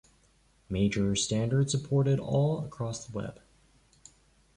[0.67, 3.39] Major standard supported all accross the web